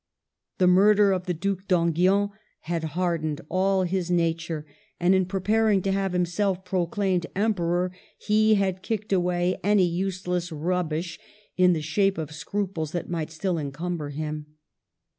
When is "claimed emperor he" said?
6.87-8.55